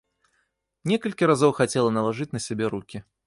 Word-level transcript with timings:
Некалькі 0.91 1.29
разоў 1.33 1.55
хацела 1.59 1.93
налажыць 1.99 2.29
на 2.39 2.43
сябе 2.49 2.65
рукі. 2.77 2.97